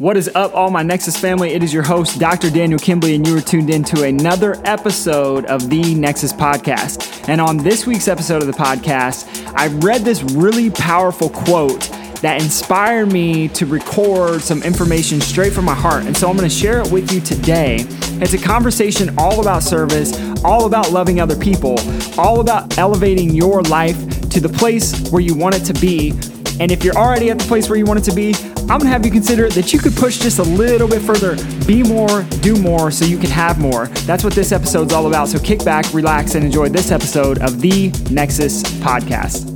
[0.00, 1.50] What is up, all my Nexus family?
[1.50, 2.48] It is your host, Dr.
[2.48, 7.28] Daniel Kimbley, and you are tuned in to another episode of the Nexus Podcast.
[7.28, 11.90] And on this week's episode of the podcast, I read this really powerful quote
[12.22, 16.06] that inspired me to record some information straight from my heart.
[16.06, 17.84] And so I'm going to share it with you today.
[18.22, 21.78] It's a conversation all about service, all about loving other people,
[22.18, 23.98] all about elevating your life
[24.30, 26.14] to the place where you want it to be.
[26.60, 28.34] And if you're already at the place where you want it to be,
[28.68, 31.34] I'm gonna have you consider that you could push just a little bit further,
[31.66, 33.86] be more, do more, so you can have more.
[34.04, 35.28] That's what this episode's all about.
[35.28, 39.48] So kick back, relax, and enjoy this episode of the Nexus Podcast.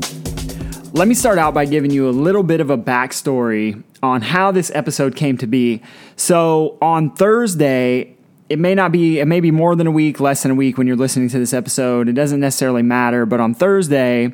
[0.95, 4.51] Let me start out by giving you a little bit of a backstory on how
[4.51, 5.83] this episode came to be.
[6.17, 8.17] So on Thursday,
[8.49, 10.79] it may not be, it may be more than a week, less than a week
[10.79, 12.09] when you're listening to this episode.
[12.09, 14.33] It doesn't necessarily matter, but on Thursday,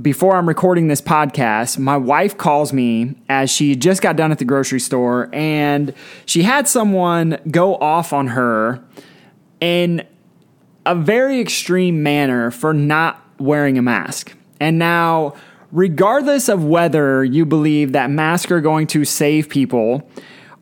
[0.00, 4.38] before I'm recording this podcast, my wife calls me as she just got done at
[4.38, 5.94] the grocery store and
[6.26, 8.82] she had someone go off on her
[9.60, 10.06] in
[10.84, 14.36] a very extreme manner for not wearing a mask.
[14.60, 15.34] And now,
[15.72, 20.08] regardless of whether you believe that masks are going to save people,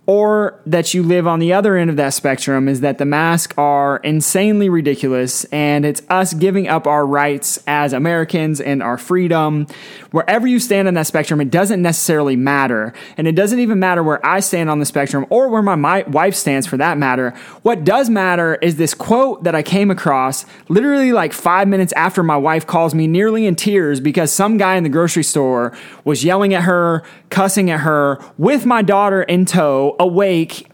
[0.06, 3.54] or that you live on the other end of that spectrum is that the masks
[3.56, 9.66] are insanely ridiculous and it's us giving up our rights as Americans and our freedom.
[10.10, 12.92] Wherever you stand on that spectrum, it doesn't necessarily matter.
[13.16, 16.02] And it doesn't even matter where I stand on the spectrum or where my, my
[16.02, 17.30] wife stands for that matter.
[17.62, 22.22] What does matter is this quote that I came across literally like five minutes after
[22.22, 25.74] my wife calls me nearly in tears because some guy in the grocery store
[26.04, 30.70] was yelling at her, cussing at her with my daughter in tow awake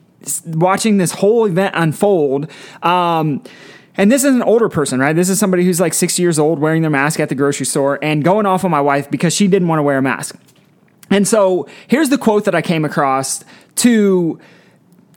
[0.46, 2.50] watching this whole event unfold.
[2.82, 3.42] Um,
[3.96, 5.14] and this is an older person, right?
[5.14, 7.98] This is somebody who's like 60 years old wearing their mask at the grocery store
[8.02, 10.36] and going off on my wife because she didn't want to wear a mask.
[11.10, 13.44] And so here's the quote that I came across
[13.76, 14.38] to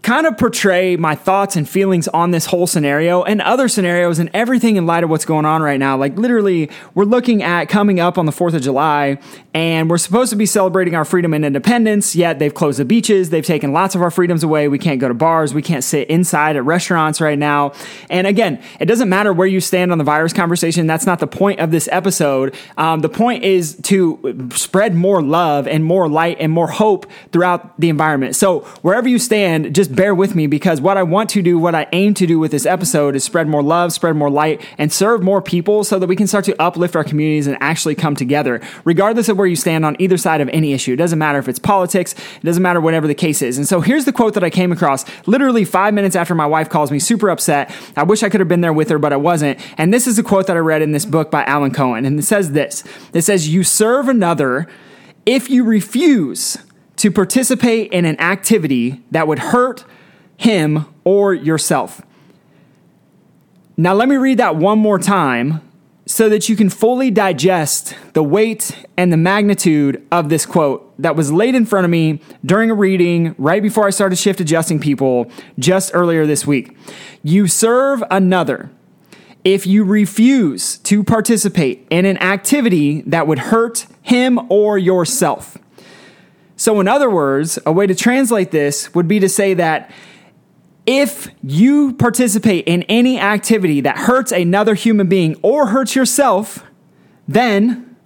[0.03, 4.29] kind of portray my thoughts and feelings on this whole scenario and other scenarios and
[4.33, 5.95] everything in light of what's going on right now.
[5.95, 9.17] Like, literally, we're looking at coming up on the 4th of July,
[9.53, 13.29] and we're supposed to be celebrating our freedom and independence, yet they've closed the beaches.
[13.29, 14.67] They've taken lots of our freedoms away.
[14.67, 15.53] We can't go to bars.
[15.53, 17.71] We can't sit inside at restaurants right now.
[18.09, 20.85] And again, it doesn't matter where you stand on the virus conversation.
[20.85, 22.55] That's not the point of this episode.
[22.77, 27.79] Um, the point is to spread more love and more light and more hope throughout
[27.79, 28.35] the environment.
[28.35, 31.75] So, wherever you stand, just bear with me because what I want to do, what
[31.75, 34.91] I aim to do with this episode is spread more love, spread more light, and
[34.91, 38.15] serve more people so that we can start to uplift our communities and actually come
[38.15, 40.93] together, regardless of where you stand on either side of any issue.
[40.93, 43.57] It doesn't matter if it's politics, it doesn't matter whatever the case is.
[43.57, 46.69] And so here's the quote that I came across literally five minutes after my wife
[46.69, 47.73] calls me super upset.
[47.95, 49.59] I wish I could have been there with her, but I wasn't.
[49.77, 52.05] And this is a quote that I read in this book by Alan Cohen.
[52.05, 52.83] And it says this
[53.13, 54.67] it says, You serve another
[55.25, 56.57] if you refuse
[57.03, 59.83] to participate in an activity that would hurt
[60.37, 62.01] him or yourself.
[63.75, 65.59] Now, let me read that one more time
[66.05, 71.17] so that you can fully digest the weight and the magnitude of this quote that
[71.17, 74.79] was laid in front of me during a reading right before I started shift adjusting
[74.79, 76.77] people just earlier this week.
[77.21, 78.71] You serve another
[79.43, 85.57] if you refuse to participate in an activity that would hurt him or yourself.
[86.63, 89.91] So, in other words, a way to translate this would be to say that
[90.85, 96.63] if you participate in any activity that hurts another human being or hurts yourself,
[97.27, 97.97] then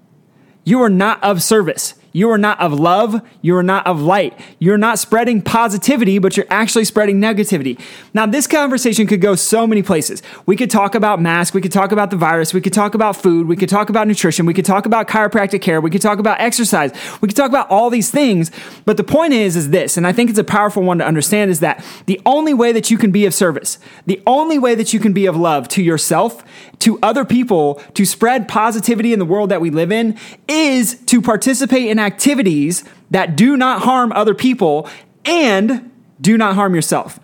[0.63, 1.93] you are not of service.
[2.17, 3.21] You are not of love.
[3.43, 4.33] You are not of light.
[4.57, 7.79] You're not spreading positivity, but you're actually spreading negativity.
[8.11, 10.23] Now, this conversation could go so many places.
[10.47, 11.53] We could talk about masks.
[11.53, 12.55] We could talk about the virus.
[12.55, 13.47] We could talk about food.
[13.47, 14.47] We could talk about nutrition.
[14.47, 15.79] We could talk about chiropractic care.
[15.79, 16.91] We could talk about exercise.
[17.21, 18.49] We could talk about all these things.
[18.83, 21.51] But the point is, is this, and I think it's a powerful one to understand
[21.51, 24.91] is that the only way that you can be of service, the only way that
[24.91, 26.43] you can be of love to yourself,
[26.79, 30.17] to other people, to spread positivity in the world that we live in
[30.47, 34.89] is to participate in activities that do not harm other people
[35.25, 37.19] and do not harm yourself.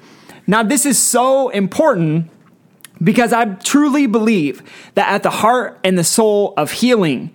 [0.45, 2.29] Now, this is so important
[3.01, 4.61] because I truly believe
[4.95, 7.33] that at the heart and the soul of healing,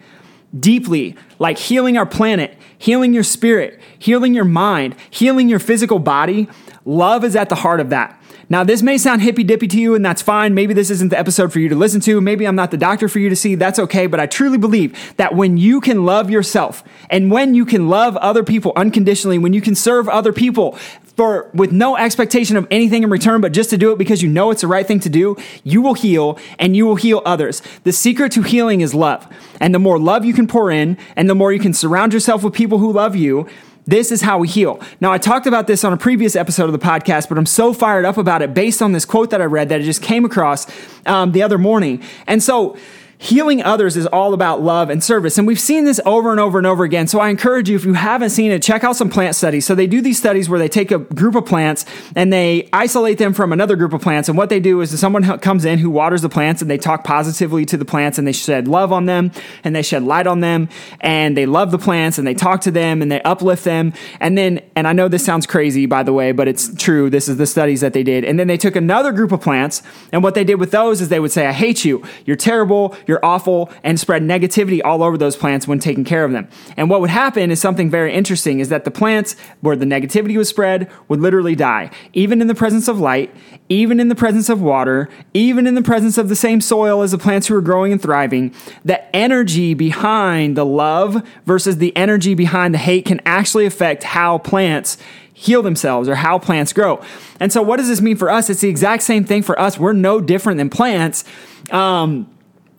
[0.59, 6.49] deeply, like healing our planet, healing your spirit, healing your mind, healing your physical body,
[6.89, 8.21] love is at the heart of that.
[8.51, 10.55] Now, this may sound hippy dippy to you, and that's fine.
[10.55, 12.19] Maybe this isn't the episode for you to listen to.
[12.21, 13.55] Maybe I'm not the doctor for you to see.
[13.55, 14.07] That's okay.
[14.07, 18.17] But I truly believe that when you can love yourself and when you can love
[18.17, 20.79] other people unconditionally, when you can serve other people
[21.15, 24.31] for with no expectation of anything in return, but just to do it because you
[24.31, 27.61] know it's the right thing to do, you will heal and you will heal others.
[27.85, 29.27] The secret to healing is love.
[29.61, 32.43] And the more love you can pour in and the more you can surround yourself
[32.43, 33.47] with people who love you,
[33.89, 34.83] This is how we heal.
[35.01, 37.73] Now, I talked about this on a previous episode of the podcast, but I'm so
[37.73, 40.27] fired up about it based on this quote that I read that I just came
[40.27, 40.67] across
[41.07, 42.03] um, the other morning.
[42.27, 42.77] And so,
[43.21, 45.39] healing others is all about love and service.
[45.39, 47.09] And we've seen this over and over and over again.
[47.09, 49.67] So I encourage you, if you haven't seen it, check out some plant studies.
[49.67, 51.85] So they do these studies where they take a group of plants
[52.15, 54.29] and they isolate them from another group of plants.
[54.29, 57.03] And what they do is someone comes in who waters the plants and they talk
[57.03, 59.33] positively to the plants and they shed love on them
[59.65, 60.69] and they shed light on them
[61.01, 63.93] and they love the plants and they talk to them and they uplift them.
[64.21, 67.11] And then, and I know this sounds crazy, by the way, but it's true.
[67.11, 68.25] This is the studies that they did.
[68.25, 69.83] And then they took another group of plants
[70.13, 72.05] and what they did with those is they would say, I hate you.
[72.25, 76.31] You're terrible you're awful, and spread negativity all over those plants when taking care of
[76.31, 76.47] them.
[76.77, 80.37] And what would happen is something very interesting is that the plants where the negativity
[80.37, 83.35] was spread would literally die, even in the presence of light,
[83.69, 87.11] even in the presence of water, even in the presence of the same soil as
[87.11, 88.55] the plants who are growing and thriving.
[88.85, 94.39] The energy behind the love versus the energy behind the hate can actually affect how
[94.39, 94.99] plants
[95.33, 97.01] heal themselves or how plants grow.
[97.41, 98.51] And so, what does this mean for us?
[98.51, 99.79] It's the exact same thing for us.
[99.79, 101.25] We're no different than plants.
[101.71, 102.29] Um,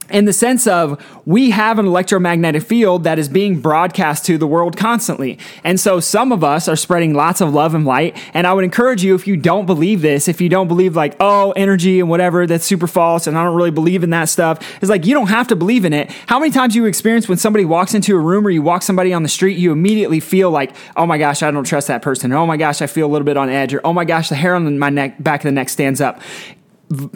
[0.10, 4.48] in the sense of we have an electromagnetic field that is being broadcast to the
[4.48, 5.38] world constantly.
[5.64, 8.18] And so some of us are spreading lots of love and light.
[8.34, 11.16] And I would encourage you, if you don't believe this, if you don't believe like,
[11.20, 14.60] oh, energy and whatever, that's super false, and I don't really believe in that stuff,
[14.82, 16.10] it's like you don't have to believe in it.
[16.28, 19.14] How many times you experience when somebody walks into a room or you walk somebody
[19.14, 22.32] on the street, you immediately feel like, oh my gosh, I don't trust that person.
[22.32, 23.74] Or, oh my gosh, I feel a little bit on edge.
[23.74, 26.22] Or oh my gosh, the hair on my neck, back of the neck stands up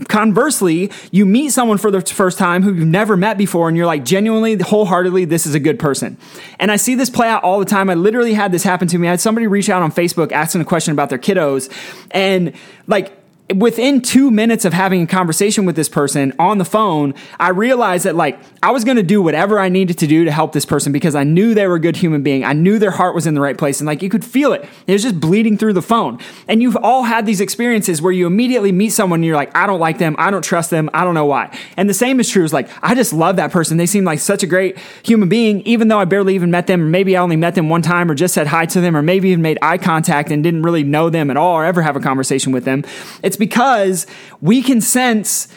[0.07, 3.85] conversely, you meet someone for the first time who you've never met before, and you're
[3.85, 6.17] like, genuinely, wholeheartedly, this is a good person.
[6.59, 7.89] And I see this play out all the time.
[7.89, 9.07] I literally had this happen to me.
[9.07, 11.71] I had somebody reach out on Facebook asking a question about their kiddos,
[12.11, 12.53] and
[12.87, 17.49] like, within two minutes of having a conversation with this person on the phone, I
[17.49, 20.53] realized that like I was going to do whatever I needed to do to help
[20.53, 22.45] this person because I knew they were a good human being.
[22.45, 24.67] I knew their heart was in the right place and like you could feel it.
[24.87, 26.19] It was just bleeding through the phone.
[26.47, 29.67] And you've all had these experiences where you immediately meet someone and you're like, I
[29.67, 30.15] don't like them.
[30.17, 30.89] I don't trust them.
[30.93, 31.55] I don't know why.
[31.75, 33.77] And the same is true is like, I just love that person.
[33.77, 36.81] They seem like such a great human being, even though I barely even met them,
[36.81, 39.01] or maybe I only met them one time or just said hi to them, or
[39.01, 41.97] maybe even made eye contact and didn't really know them at all or ever have
[41.97, 42.83] a conversation with them.
[43.21, 44.07] It's because
[44.39, 45.49] we can sense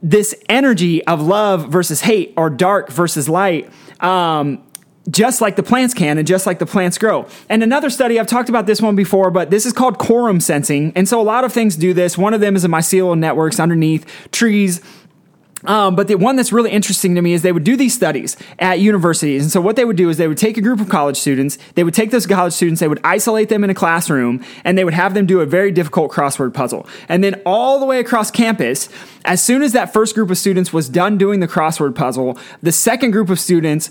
[0.00, 3.68] this energy of love versus hate or dark versus light.
[3.98, 4.62] Um,
[5.10, 7.26] just like the plants can and just like the plants grow.
[7.48, 10.92] And another study, I've talked about this one before, but this is called quorum sensing.
[10.94, 12.16] And so a lot of things do this.
[12.16, 14.80] One of them is the mycelial networks underneath trees
[15.66, 18.36] um, but the one that's really interesting to me is they would do these studies
[18.58, 19.42] at universities.
[19.42, 21.58] And so what they would do is they would take a group of college students,
[21.74, 24.84] they would take those college students, they would isolate them in a classroom, and they
[24.84, 26.86] would have them do a very difficult crossword puzzle.
[27.08, 28.88] And then all the way across campus,
[29.24, 32.72] as soon as that first group of students was done doing the crossword puzzle, the
[32.72, 33.90] second group of students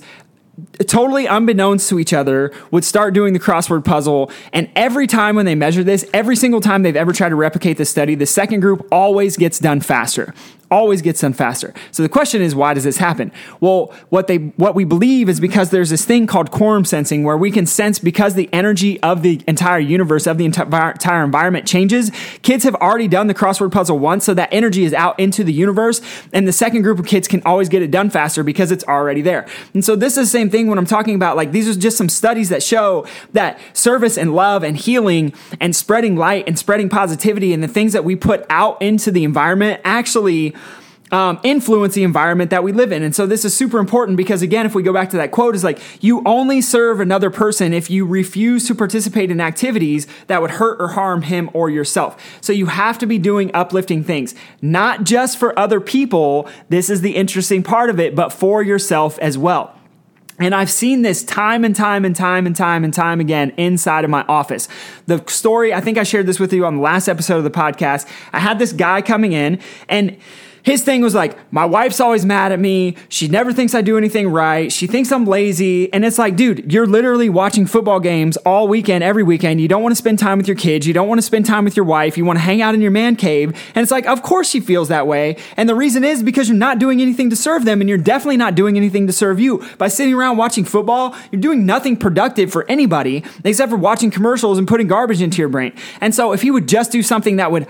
[0.85, 4.31] totally unbeknownst to each other, would start doing the crossword puzzle.
[4.51, 7.77] And every time when they measure this, every single time they've ever tried to replicate
[7.77, 10.33] the study, the second group always gets done faster
[10.71, 11.73] always gets done faster.
[11.91, 13.31] So the question is, why does this happen?
[13.59, 17.37] Well, what they what we believe is because there's this thing called quorum sensing, where
[17.37, 22.11] we can sense because the energy of the entire universe of the entire environment changes.
[22.41, 25.53] Kids have already done the crossword puzzle once, so that energy is out into the
[25.53, 26.01] universe,
[26.31, 29.21] and the second group of kids can always get it done faster because it's already
[29.21, 29.45] there.
[29.73, 31.97] And so this is the same thing when I'm talking about like these are just
[31.97, 36.89] some studies that show that service and love and healing and spreading light and spreading
[36.89, 40.53] positivity and the things that we put out into the environment actually
[41.11, 43.03] um, influence the environment that we live in.
[43.03, 45.55] And so this is super important because, again, if we go back to that quote,
[45.55, 50.41] is like you only serve another person if you refuse to participate in activities that
[50.41, 52.39] would hurt or harm him or yourself.
[52.41, 56.49] So you have to be doing uplifting things, not just for other people.
[56.69, 59.77] This is the interesting part of it, but for yourself as well.
[60.39, 64.03] And I've seen this time and time and time and time and time again inside
[64.03, 64.67] of my office.
[65.05, 67.51] The story, I think I shared this with you on the last episode of the
[67.51, 68.09] podcast.
[68.33, 70.17] I had this guy coming in and
[70.63, 72.95] his thing was like, my wife's always mad at me.
[73.09, 74.71] She never thinks I do anything right.
[74.71, 75.91] She thinks I'm lazy.
[75.91, 79.59] And it's like, dude, you're literally watching football games all weekend, every weekend.
[79.59, 80.87] You don't want to spend time with your kids.
[80.87, 82.17] You don't want to spend time with your wife.
[82.17, 83.49] You want to hang out in your man cave.
[83.75, 85.35] And it's like, of course she feels that way.
[85.57, 87.81] And the reason is because you're not doing anything to serve them.
[87.81, 89.67] And you're definitely not doing anything to serve you.
[89.77, 94.57] By sitting around watching football, you're doing nothing productive for anybody except for watching commercials
[94.57, 95.73] and putting garbage into your brain.
[95.99, 97.67] And so if he would just do something that would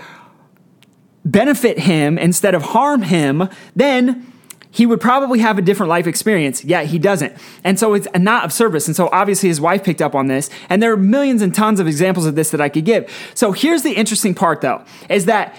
[1.24, 4.30] benefit him instead of harm him, then
[4.70, 7.32] he would probably have a different life experience, yet he doesn't.
[7.62, 8.88] And so it's not of service.
[8.88, 10.50] And so obviously his wife picked up on this.
[10.68, 13.08] And there are millions and tons of examples of this that I could give.
[13.34, 15.54] So here's the interesting part though, is that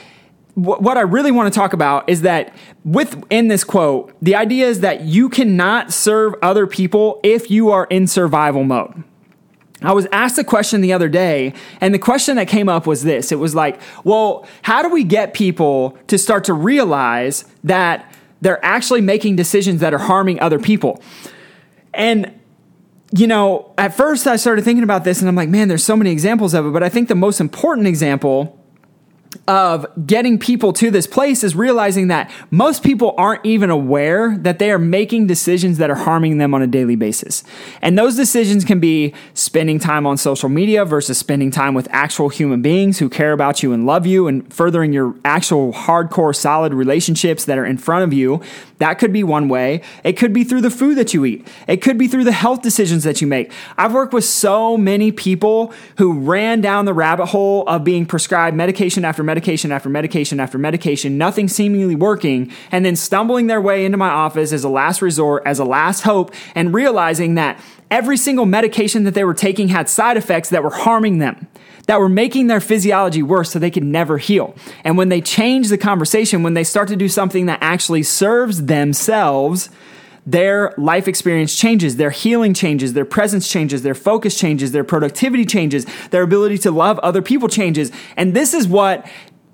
[0.56, 2.56] what I really want to talk about is that
[2.86, 7.86] within this quote, the idea is that you cannot serve other people if you are
[7.90, 9.04] in survival mode.
[9.82, 13.04] I was asked a question the other day, and the question that came up was
[13.04, 18.12] this it was like, well, how do we get people to start to realize that
[18.42, 21.02] they're actually making decisions that are harming other people?
[21.94, 22.40] And
[23.12, 25.96] you know, at first I started thinking about this and I'm like, man, there's so
[25.96, 26.74] many examples of it.
[26.74, 28.60] But I think the most important example
[29.48, 34.60] of getting people to this place is realizing that most people aren't even aware that
[34.60, 37.44] they are making decisions that are harming them on a daily basis.
[37.82, 42.30] And those decisions can be spending time on social media versus spending time with actual
[42.30, 46.74] human beings who care about you and love you and furthering your actual hardcore solid
[46.74, 48.42] relationships that are in front of you.
[48.78, 49.82] That could be one way.
[50.04, 51.48] It could be through the food that you eat.
[51.68, 53.52] It could be through the health decisions that you make.
[53.78, 58.56] I've worked with so many people who ran down the rabbit hole of being prescribed
[58.56, 63.86] medication after medication after medication after medication, nothing seemingly working, and then stumbling their way
[63.86, 67.60] into my office as a last resort, as a last hope, and realizing that
[67.92, 71.48] every single medication that they were taking had side effects that were harming them
[71.88, 74.56] that were making their physiology worse so they could never heal.
[74.84, 78.66] And when they change the conversation, when they start to do something that actually serves
[78.66, 79.70] themselves,
[80.26, 85.46] their life experience changes, their healing changes, their presence changes, their focus changes, their productivity
[85.46, 87.92] changes, their ability to love other people changes.
[88.18, 89.08] And this is what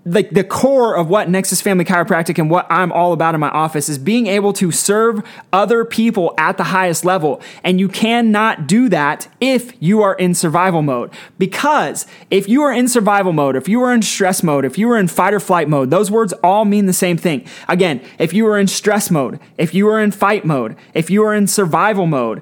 [0.05, 3.50] like the core of what Nexus Family Chiropractic and what I'm all about in my
[3.50, 5.22] office is being able to serve
[5.53, 7.39] other people at the highest level.
[7.63, 11.12] And you cannot do that if you are in survival mode.
[11.38, 14.89] Because if you are in survival mode, if you are in stress mode, if you
[14.89, 17.46] are in fight or flight mode, those words all mean the same thing.
[17.67, 21.24] Again, if you are in stress mode, if you are in fight mode, if you
[21.24, 22.41] are in survival mode,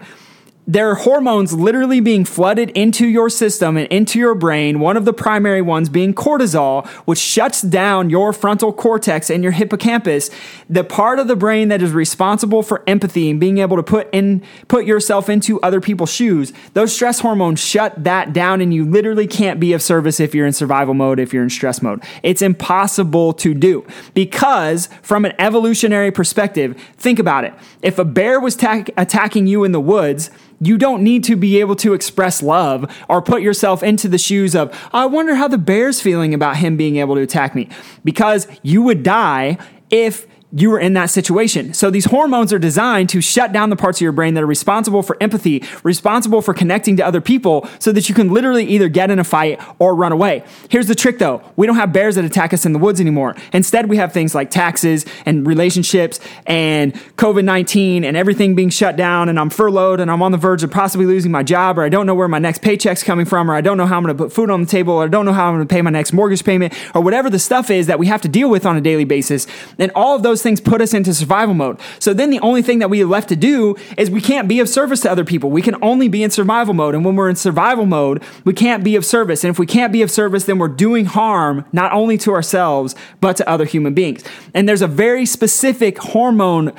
[0.70, 4.80] there are hormones literally being flooded into your system and into your brain.
[4.80, 9.52] One of the primary ones being cortisol, which shuts down your frontal cortex and your
[9.52, 10.30] hippocampus,
[10.70, 14.10] the part of the brain that is responsible for empathy and being able to put
[14.14, 16.54] in put yourself into other people's shoes.
[16.76, 20.46] Those stress hormones shut that down and you literally can't be of service if you're
[20.46, 22.04] in survival mode, if you're in stress mode.
[22.22, 27.56] It's impossible to do because from an evolutionary perspective, think about it.
[27.82, 30.30] If a bear was ta- attacking you in the woods,
[30.62, 34.56] you don't need to be able to express love or put yourself into the shoes
[34.56, 37.70] of, I wonder how the bear's feeling about him being able to attack me.
[38.04, 39.58] Because you would die
[39.90, 41.74] if you were in that situation.
[41.74, 44.48] So these hormones are designed to shut down the parts of your brain that are
[44.48, 48.90] responsible for empathy, responsible for connecting to other people so that you can literally either
[48.90, 50.44] get in a fight or run away.
[50.70, 51.44] Here's the trick though.
[51.56, 53.36] We don't have bears that attack us in the woods anymore.
[53.54, 59.30] Instead, we have things like taxes and relationships and COVID-19 and everything being shut down
[59.30, 61.90] and I'm furloughed and I'm on the verge of possibly losing my job or I
[61.90, 64.18] don't know where my next paycheck's coming from or I don't know how I'm going
[64.18, 65.84] to put food on the table or I don't know how I'm going to pay
[65.84, 68.66] my next mortgage payment or whatever the stuff is that we have to deal with
[68.66, 69.46] on a daily basis.
[69.78, 71.80] And all of those those things put us into survival mode.
[72.00, 74.70] So then the only thing that we left to do is we can't be of
[74.70, 75.50] service to other people.
[75.50, 76.96] We can only be in survival mode.
[76.96, 79.44] And when we're in survival mode, we can't be of service.
[79.44, 82.96] And if we can't be of service, then we're doing harm not only to ourselves,
[83.20, 84.24] but to other human beings.
[84.54, 86.72] And there's a very specific hormone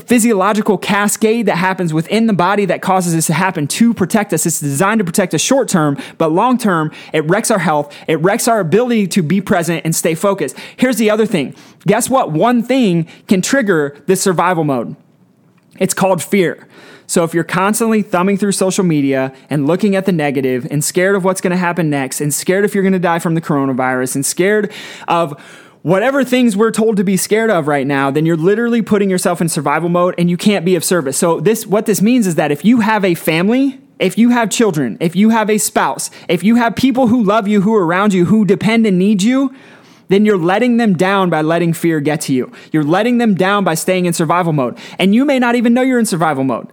[0.00, 4.46] physiological cascade that happens within the body that causes this to happen to protect us.
[4.46, 7.94] It's designed to protect us short term, but long term, it wrecks our health.
[8.08, 10.56] It wrecks our ability to be present and stay focused.
[10.76, 11.54] Here's the other thing.
[11.86, 12.32] Guess what?
[12.32, 14.96] One thing can trigger this survival mode.
[15.78, 16.68] It's called fear.
[17.06, 21.16] So if you're constantly thumbing through social media and looking at the negative and scared
[21.16, 23.40] of what's going to happen next and scared if you're going to die from the
[23.40, 24.72] coronavirus and scared
[25.06, 25.38] of
[25.84, 29.42] whatever things we're told to be scared of right now, then you're literally putting yourself
[29.42, 31.18] in survival mode and you can't be of service.
[31.18, 34.48] So this what this means is that if you have a family, if you have
[34.48, 37.86] children, if you have a spouse, if you have people who love you, who are
[37.86, 39.54] around you, who depend and need you,
[40.08, 42.50] then you're letting them down by letting fear get to you.
[42.72, 44.78] You're letting them down by staying in survival mode.
[44.98, 46.72] And you may not even know you're in survival mode.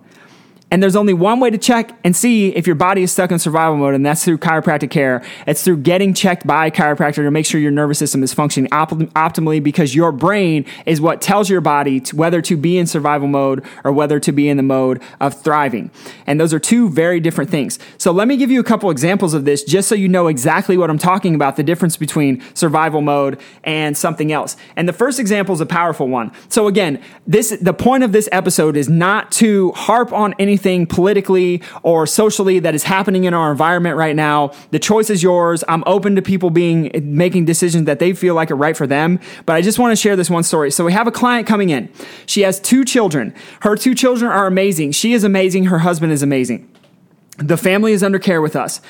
[0.71, 3.39] And there's only one way to check and see if your body is stuck in
[3.39, 5.21] survival mode, and that's through chiropractic care.
[5.45, 8.71] It's through getting checked by a chiropractor to make sure your nervous system is functioning
[8.71, 12.87] op- optimally because your brain is what tells your body to, whether to be in
[12.87, 15.91] survival mode or whether to be in the mode of thriving.
[16.25, 17.77] And those are two very different things.
[17.97, 20.77] So let me give you a couple examples of this just so you know exactly
[20.77, 24.55] what I'm talking about the difference between survival mode and something else.
[24.77, 26.31] And the first example is a powerful one.
[26.47, 30.85] So again, this the point of this episode is not to harp on anything anything
[30.85, 34.51] politically or socially that is happening in our environment right now.
[34.69, 35.63] The choice is yours.
[35.67, 39.19] I'm open to people being making decisions that they feel like are right for them.
[39.45, 40.69] But I just want to share this one story.
[40.69, 41.89] So we have a client coming in.
[42.27, 43.33] She has two children.
[43.61, 44.91] Her two children are amazing.
[44.91, 45.65] She is amazing.
[45.65, 46.67] Her husband is amazing.
[47.37, 48.81] The family is under care with us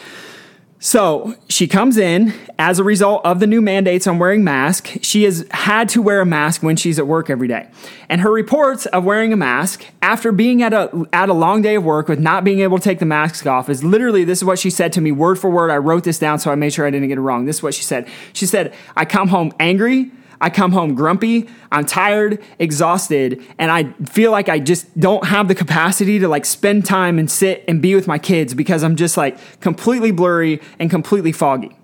[0.83, 4.97] So she comes in as a result of the new mandates on wearing masks.
[5.03, 7.69] She has had to wear a mask when she's at work every day.
[8.09, 11.75] And her reports of wearing a mask after being at a, at a long day
[11.75, 14.43] of work with not being able to take the mask off is literally this is
[14.43, 15.69] what she said to me word for word.
[15.69, 17.45] I wrote this down so I made sure I didn't get it wrong.
[17.45, 18.09] This is what she said.
[18.33, 20.09] She said, I come home angry.
[20.41, 25.47] I come home grumpy, I'm tired, exhausted, and I feel like I just don't have
[25.47, 28.95] the capacity to like spend time and sit and be with my kids because I'm
[28.95, 31.77] just like completely blurry and completely foggy.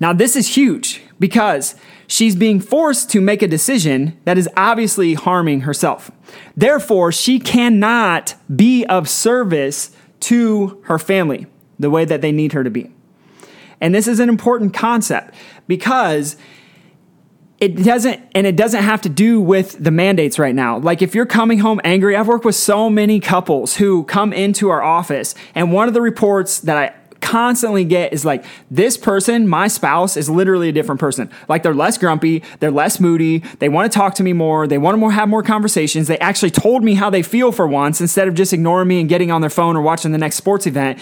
[0.00, 1.74] Now, this is huge because
[2.06, 6.10] she's being forced to make a decision that is obviously harming herself.
[6.56, 11.46] Therefore, she cannot be of service to her family
[11.78, 12.92] the way that they need her to be.
[13.80, 15.34] And this is an important concept
[15.66, 16.36] because
[17.60, 20.78] it doesn't and it doesn't have to do with the mandates right now.
[20.78, 24.68] Like if you're coming home angry i've worked with so many couples who come into
[24.70, 29.48] our office and one of the reports that i constantly get is like this person
[29.48, 31.30] my spouse is literally a different person.
[31.48, 34.78] Like they're less grumpy they're less moody they want to talk to me more they
[34.78, 38.00] want to more have more conversations they actually told me how they feel for once
[38.00, 40.66] instead of just ignoring me and getting on their phone or watching the next sports
[40.66, 40.98] event.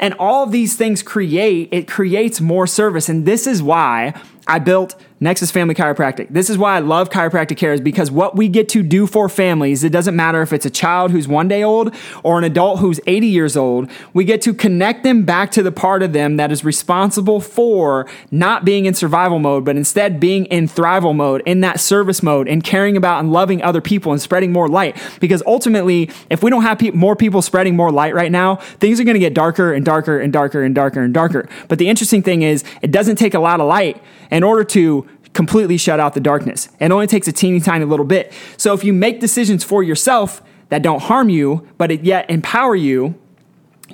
[0.00, 4.14] And all of these things create it creates more service and this is why
[4.48, 6.28] i built Nexus Family Chiropractic.
[6.30, 9.28] This is why I love chiropractic care is because what we get to do for
[9.28, 12.78] families, it doesn't matter if it's a child who's one day old or an adult
[12.78, 16.36] who's 80 years old, we get to connect them back to the part of them
[16.36, 21.42] that is responsible for not being in survival mode, but instead being in thrival mode,
[21.44, 24.96] in that service mode, and caring about and loving other people and spreading more light.
[25.18, 29.00] Because ultimately, if we don't have pe- more people spreading more light right now, things
[29.00, 31.48] are going to get darker and darker and darker and darker and darker.
[31.66, 34.00] But the interesting thing is, it doesn't take a lot of light
[34.30, 36.68] in order to completely shut out the darkness.
[36.80, 38.32] It only takes a teeny tiny little bit.
[38.56, 43.14] So if you make decisions for yourself that don't harm you, but yet empower you,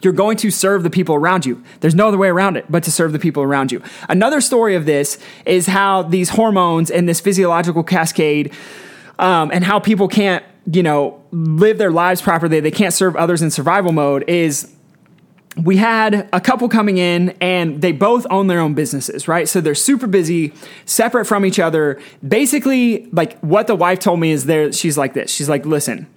[0.02, 1.62] you're going to serve the people around you.
[1.80, 3.82] There's no other way around it but to serve the people around you.
[4.08, 8.52] Another story of this is how these hormones and this physiological cascade
[9.18, 12.60] um, and how people can't, you know, live their lives properly.
[12.60, 14.74] They can't serve others in survival mode is
[15.62, 19.48] we had a couple coming in and they both own their own businesses, right?
[19.48, 20.52] So they're super busy,
[20.84, 22.00] separate from each other.
[22.26, 25.30] Basically, like what the wife told me is there, she's like this.
[25.30, 26.08] She's like, listen,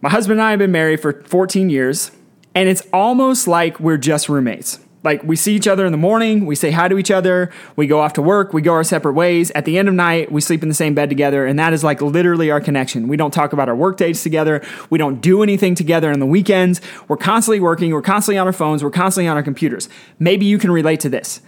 [0.00, 2.10] my husband and I have been married for 14 years,
[2.54, 4.78] and it's almost like we're just roommates.
[5.04, 7.86] Like we see each other in the morning, we say hi to each other, we
[7.86, 9.50] go off to work, we go our separate ways.
[9.50, 11.84] At the end of night, we sleep in the same bed together, and that is
[11.84, 13.06] like literally our connection.
[13.06, 16.26] We don't talk about our work days together, we don't do anything together on the
[16.26, 16.80] weekends.
[17.06, 19.90] We're constantly working, we're constantly on our phones, we're constantly on our computers.
[20.18, 21.42] Maybe you can relate to this.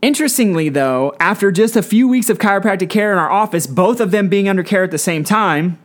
[0.00, 4.12] Interestingly, though, after just a few weeks of chiropractic care in our office, both of
[4.12, 5.78] them being under care at the same time,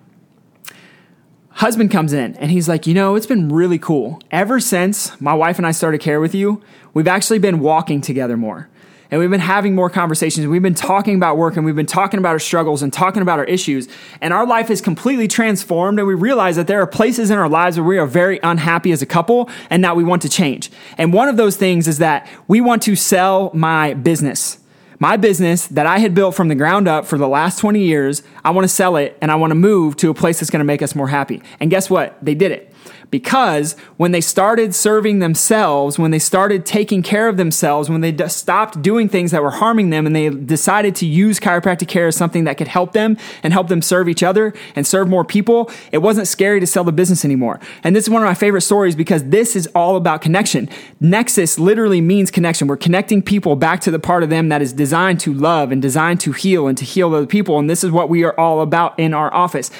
[1.59, 4.21] husband comes in and he's like, You know, it's been really cool.
[4.31, 6.61] Ever since my wife and I started care with you,
[6.93, 8.69] we've actually been walking together more.
[9.11, 10.45] And we've been having more conversations.
[10.45, 13.39] We've been talking about work and we've been talking about our struggles and talking about
[13.39, 13.89] our issues.
[14.21, 15.97] And our life is completely transformed.
[15.97, 18.91] And we realize that there are places in our lives where we are very unhappy
[18.91, 20.69] as a couple and that we want to change.
[20.97, 24.59] And one of those things is that we want to sell my business
[24.99, 28.21] my business that I had built from the ground up for the last 20 years,
[28.43, 30.59] I want to sell it and I want to move to a place that's going
[30.59, 31.41] to make us more happy.
[31.59, 32.17] And guess what?
[32.21, 32.68] They did it
[33.11, 38.11] because when they started serving themselves, when they started taking care of themselves, when they
[38.11, 42.07] d- stopped doing things that were harming them and they decided to use chiropractic care
[42.07, 45.25] as something that could help them and help them serve each other and serve more
[45.25, 47.59] people, it wasn't scary to sell the business anymore.
[47.83, 50.69] And this is one of my favorite stories because this is all about connection.
[50.99, 52.67] Nexus literally means connection.
[52.67, 55.81] We're connecting people back to the part of them that is designed to love and
[55.81, 57.57] designed to heal and to heal other people.
[57.57, 59.71] And this is what we are all about in our office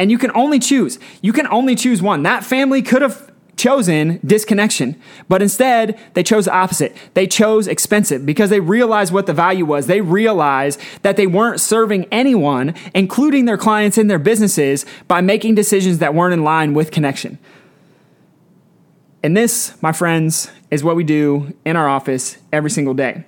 [0.00, 0.98] and you can only choose.
[1.20, 2.22] You can only choose one.
[2.22, 6.96] That family could have chosen disconnection, but instead they chose the opposite.
[7.12, 9.88] They chose expensive because they realized what the value was.
[9.88, 15.54] They realized that they weren't serving anyone, including their clients and their businesses, by making
[15.54, 17.38] decisions that weren't in line with connection.
[19.22, 23.24] And this, my friends, is what we do in our office every single day.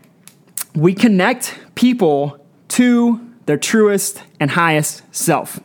[0.74, 5.60] We connect people to their truest and highest self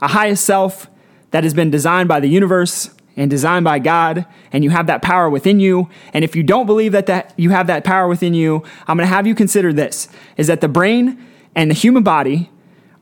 [0.00, 0.88] a highest self
[1.30, 5.02] that has been designed by the universe and designed by God, and you have that
[5.02, 5.88] power within you.
[6.12, 9.06] And if you don't believe that, that you have that power within you, I'm gonna
[9.06, 12.50] have you consider this is that the brain and the human body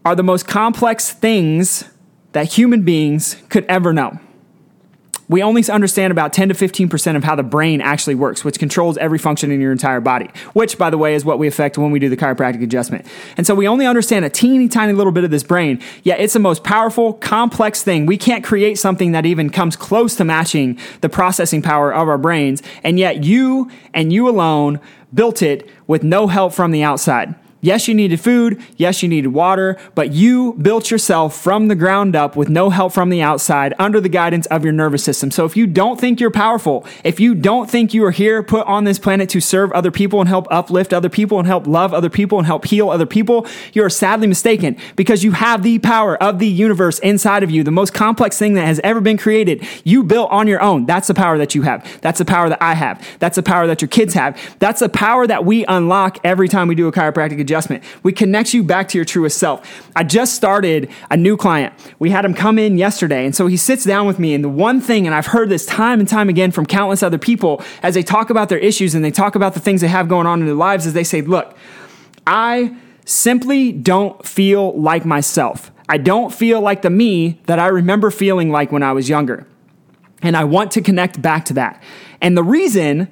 [0.04, 1.84] are the most complex things
[2.32, 4.18] that human beings could ever know.
[5.28, 8.98] We only understand about 10 to 15% of how the brain actually works, which controls
[8.98, 11.90] every function in your entire body, which, by the way, is what we affect when
[11.90, 13.06] we do the chiropractic adjustment.
[13.36, 16.34] And so we only understand a teeny tiny little bit of this brain, yet it's
[16.34, 18.06] the most powerful, complex thing.
[18.06, 22.18] We can't create something that even comes close to matching the processing power of our
[22.18, 22.62] brains.
[22.82, 24.80] And yet you and you alone
[25.12, 27.34] built it with no help from the outside.
[27.64, 28.62] Yes, you needed food.
[28.76, 32.92] Yes, you needed water, but you built yourself from the ground up with no help
[32.92, 35.30] from the outside under the guidance of your nervous system.
[35.30, 38.66] So if you don't think you're powerful, if you don't think you are here put
[38.66, 41.94] on this planet to serve other people and help uplift other people and help love
[41.94, 46.22] other people and help heal other people, you're sadly mistaken because you have the power
[46.22, 49.66] of the universe inside of you, the most complex thing that has ever been created.
[49.84, 50.84] You built on your own.
[50.84, 51.98] That's the power that you have.
[52.02, 53.02] That's the power that I have.
[53.20, 54.38] That's the power that your kids have.
[54.58, 57.84] That's the power that we unlock every time we do a chiropractic adjustment adjustment.
[58.02, 59.88] We connect you back to your truest self.
[59.94, 61.72] I just started a new client.
[62.00, 63.24] We had him come in yesterday.
[63.24, 64.34] And so he sits down with me.
[64.34, 67.18] And the one thing, and I've heard this time and time again from countless other
[67.18, 70.08] people as they talk about their issues and they talk about the things they have
[70.08, 71.56] going on in their lives, is they say, Look,
[72.26, 75.70] I simply don't feel like myself.
[75.88, 79.46] I don't feel like the me that I remember feeling like when I was younger.
[80.22, 81.82] And I want to connect back to that.
[82.20, 83.08] And the reason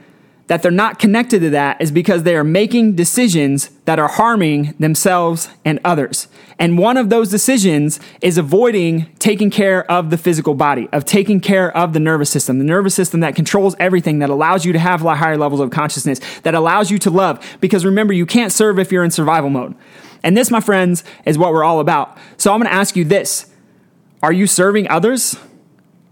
[0.52, 4.74] that they're not connected to that is because they are making decisions that are harming
[4.78, 6.28] themselves and others.
[6.58, 11.40] And one of those decisions is avoiding taking care of the physical body, of taking
[11.40, 14.78] care of the nervous system, the nervous system that controls everything, that allows you to
[14.78, 17.42] have higher levels of consciousness, that allows you to love.
[17.62, 19.74] Because remember, you can't serve if you're in survival mode.
[20.22, 22.18] And this, my friends, is what we're all about.
[22.36, 23.50] So I'm to ask you this
[24.22, 25.34] Are you serving others?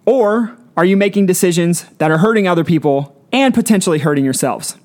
[0.07, 4.77] Or are you making decisions that are hurting other people and potentially hurting yourselves.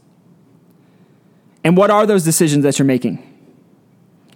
[1.63, 3.21] And what are those decisions that you're making?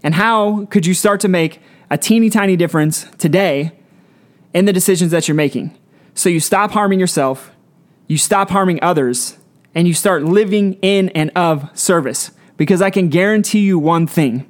[0.03, 3.71] And how could you start to make a teeny tiny difference today
[4.53, 5.77] in the decisions that you're making?
[6.15, 7.51] So you stop harming yourself,
[8.07, 9.37] you stop harming others,
[9.75, 12.31] and you start living in and of service.
[12.57, 14.49] Because I can guarantee you one thing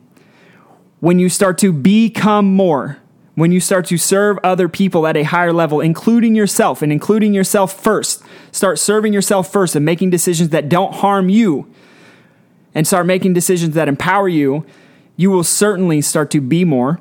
[1.00, 2.98] when you start to become more,
[3.40, 7.34] when you start to serve other people at a higher level, including yourself and including
[7.34, 8.22] yourself first,
[8.52, 11.72] start serving yourself first and making decisions that don't harm you,
[12.76, 14.66] and start making decisions that empower you,
[15.16, 17.00] you will certainly start to be more.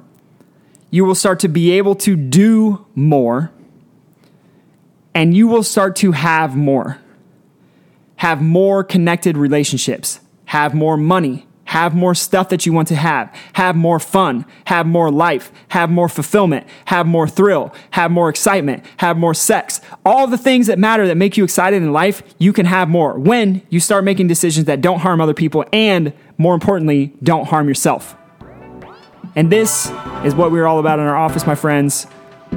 [0.91, 3.51] You will start to be able to do more.
[5.15, 6.99] And you will start to have more.
[8.17, 10.21] Have more connected relationships.
[10.47, 14.87] Have more money have more stuff that you want to have, have more fun, have
[14.87, 19.83] more life, have more fulfillment, have more thrill, have more excitement, have more sex.
[20.03, 23.19] All the things that matter that make you excited in life, you can have more
[23.19, 27.69] when you start making decisions that don't harm other people and, more importantly, don't harm
[27.69, 28.17] yourself.
[29.37, 29.93] And this
[30.25, 32.07] is what we're all about in our office, my friends.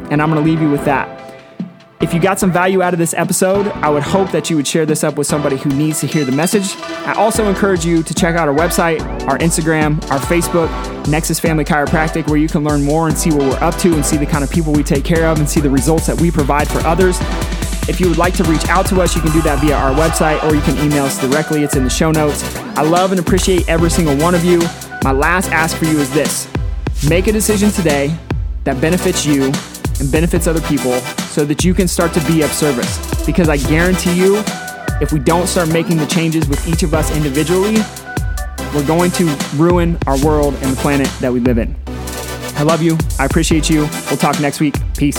[0.09, 1.20] And I'm going to leave you with that.
[2.01, 4.65] If you got some value out of this episode, I would hope that you would
[4.65, 6.75] share this up with somebody who needs to hear the message.
[7.05, 10.67] I also encourage you to check out our website, our Instagram, our Facebook,
[11.07, 14.03] Nexus Family Chiropractic, where you can learn more and see what we're up to and
[14.03, 16.31] see the kind of people we take care of and see the results that we
[16.31, 17.19] provide for others.
[17.87, 19.93] If you would like to reach out to us, you can do that via our
[19.93, 21.63] website or you can email us directly.
[21.63, 22.43] It's in the show notes.
[22.75, 24.59] I love and appreciate every single one of you.
[25.03, 26.51] My last ask for you is this
[27.07, 28.17] make a decision today
[28.63, 29.51] that benefits you
[30.01, 32.97] and benefits other people so that you can start to be of service.
[33.25, 34.43] Because I guarantee you,
[34.99, 37.77] if we don't start making the changes with each of us individually,
[38.73, 41.75] we're going to ruin our world and the planet that we live in.
[42.55, 42.97] I love you.
[43.19, 43.87] I appreciate you.
[44.09, 44.75] We'll talk next week.
[44.97, 45.17] Peace.